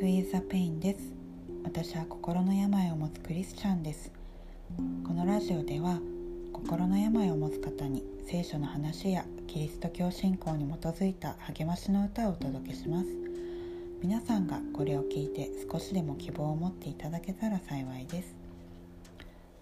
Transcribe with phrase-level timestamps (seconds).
[0.00, 1.12] Life is a Pain です。
[1.64, 4.12] 私は心の病を持つクリスチャンです。
[5.04, 5.98] このラジオでは
[6.52, 13.08] 心の病を持つ方に聖書の話やキリスト教信仰に基づいた励ましの歌をお届けします。
[14.00, 18.36] 皆さんがこれを聞いて少しでも希望を持っていただけたら幸いです。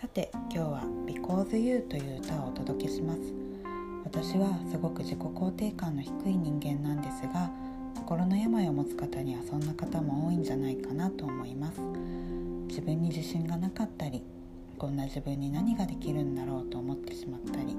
[0.00, 3.20] さて今日は「Because You」という歌をお届けします。
[4.04, 7.50] 私はすごく自己肯定感の低い人間なんですが
[7.94, 11.80] 心の病を持つ方にはそんな方も多いんじゃないかなと思います。
[12.68, 14.22] 自分に自信がなかったり
[14.78, 17.76] こんな自分に何ができるんだろうと思ってしまったり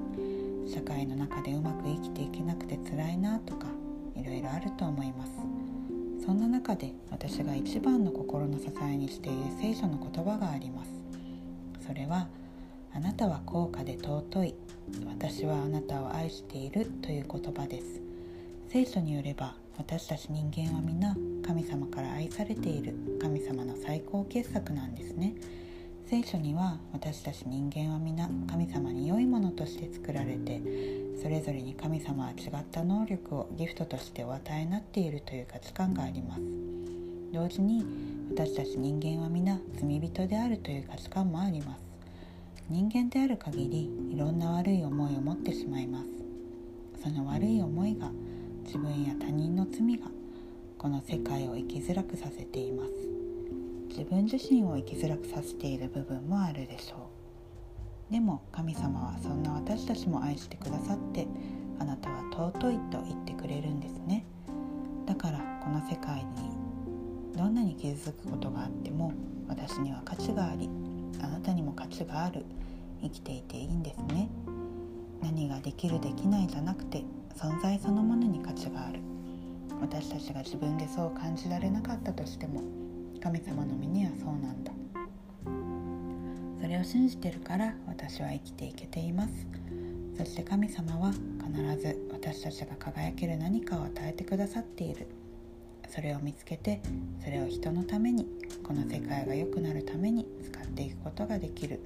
[0.72, 3.66] 社会の中でうまく生きていけなくて辛いなとか
[4.16, 5.32] いろいろあると思います。
[6.24, 10.90] そんな中で私が一番の心の支えにしている聖書の言葉があります。
[11.86, 12.28] それは
[12.94, 14.54] あなたは高価で尊い
[15.06, 18.00] 私はあなたを愛しているという言葉です。
[18.68, 25.34] 聖書によれば私たち人間は皆神様から愛されている神様の最高傑作なんですね。
[26.06, 30.60] 聖書には私たち人間は皆神様に良いものとして作られて
[31.20, 36.42] それぞれに神様は違った能力をギフトとしてお与えになっているという価値観があります。
[37.32, 37.84] 同時に
[38.30, 41.82] 私たち人間は皆罪人であるという価値観もあります。
[42.68, 46.08] 人間である限りいろんな悪い思いを持ってしまいます。
[47.02, 48.10] その悪い思いが
[48.64, 50.06] 自分や他人の罪が
[50.78, 52.90] この世界を生きづらくさせています。
[53.88, 57.10] 自分自身を生きづらくさせている部分もあるでしょ
[58.10, 58.12] う。
[58.12, 61.26] でも神様はそんな私たちも愛してくださって
[61.78, 64.24] あなたは尊いと言ってくれるんですね。
[65.06, 66.50] だからこの世界に
[67.36, 69.12] どんなに傷つくことがあっても
[69.46, 70.70] 私には価値があり
[71.20, 72.44] あなたにも価値がある
[73.02, 74.30] 生きていていいんですね。
[75.22, 77.04] 何ができるできないじゃなくて
[77.36, 79.00] 存在そのものに価値がある。
[79.80, 82.62] 私たちが自分でそう感じられなかったとしても
[83.22, 84.72] 神様の身にはそうなんだ。
[86.60, 89.46] それを信じてるから私は生きていけています。
[90.16, 95.08] そして神様は必ず私たちが輝ける何かを与えてくださっている。
[95.88, 96.80] それを見つけて
[97.22, 98.26] それを人のために
[98.62, 101.80] この世界が良くなるために使っていくことができる。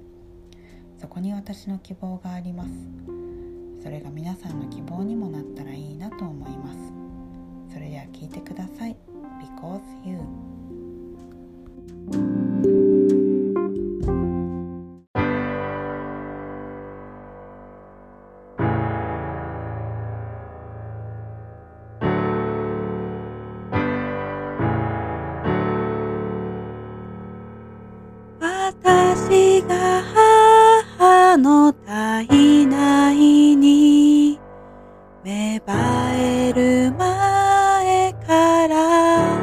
[1.00, 3.28] そこに私の希望があります。
[3.83, 6.88] それが皆さんの希望にもなったらいいなと思います。
[35.28, 39.39] 芽生える前から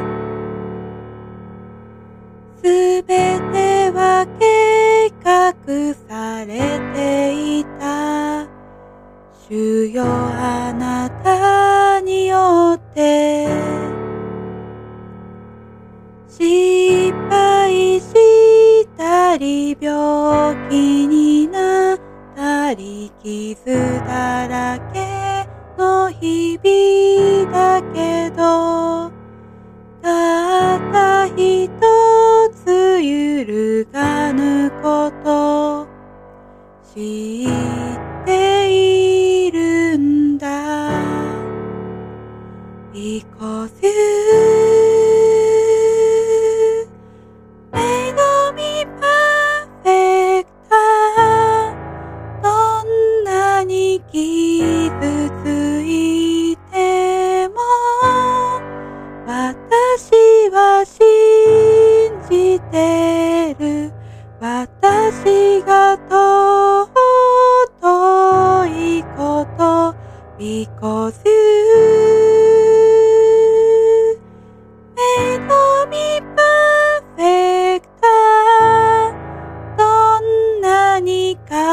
[2.56, 2.64] す
[3.04, 8.48] べては計画されていた。
[9.48, 13.46] 主よあなたによって
[16.28, 18.12] 失敗し
[18.96, 21.98] たり病気になっ
[22.34, 23.72] たり傷
[24.04, 25.35] だらけ
[25.76, 29.10] の日々だけど
[30.02, 31.68] たった一
[32.64, 35.86] つ揺るがぬこと。
[36.94, 37.65] 知
[53.66, 54.20] に傷
[55.42, 57.54] ついても
[59.26, 60.96] 私は信
[62.30, 63.92] じてる。
[64.38, 66.88] 私が尊
[68.98, 69.94] いこと
[70.38, 71.32] Because you
[74.94, 75.40] made
[75.88, 76.20] me
[77.16, 77.88] perfect
[79.78, 79.82] ど
[80.20, 80.22] ん
[80.60, 81.65] なにか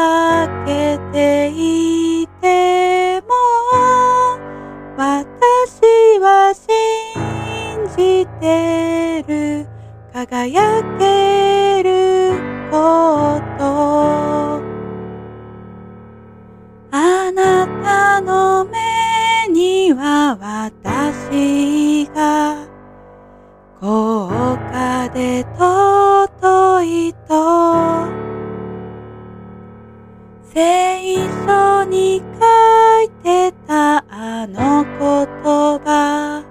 [30.55, 31.17] 一
[31.47, 36.43] 緒に書いてたあの言葉。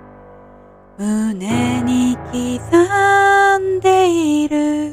[0.99, 4.11] 胸に刻んで
[4.45, 4.91] いる。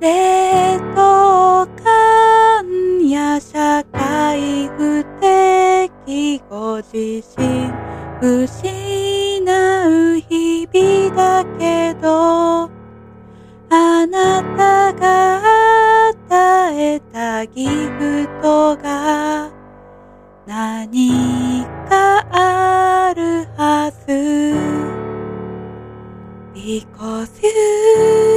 [0.00, 7.72] 冷凍感や社会不適合自身。
[8.20, 8.44] 不
[17.54, 19.50] ギフトが
[20.46, 24.54] 何かあるはず。
[26.54, 28.27] Because you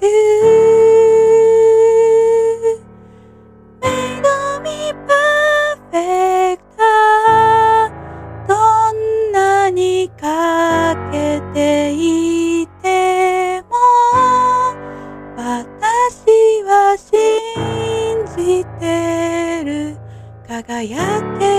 [0.00, 0.08] 目
[4.20, 4.92] のみ、
[8.48, 8.54] ど
[8.92, 13.68] んなにかけていても、
[15.36, 17.12] 私は信
[18.36, 19.96] じてる。
[20.46, 21.51] 輝け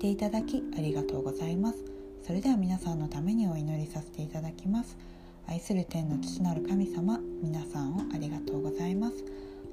[0.00, 1.84] ていただきありがとうございます。
[2.26, 4.96] それでは皆さんのためにお祈りさせていただきます。
[5.46, 9.22] 愛する天の父なる神様皆さんをありがとうございます。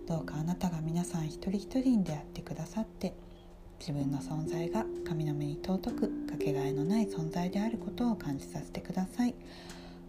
[0.06, 3.14] どうかあなたが皆さん一人一人に出会ってくださって
[3.80, 9.36] 自分の存在が神の目に尊くかけがえのない存在であることを感じさせてください。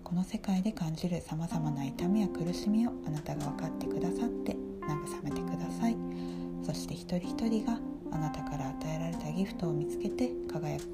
[0.02, 5.96] この世界で感じるさまざまな痛みや苦しみをあなたが分かってくださって慰めてください。
[6.64, 7.78] そして一人一人が
[8.10, 10.87] あなたから与えられたギフトを見つけて輝く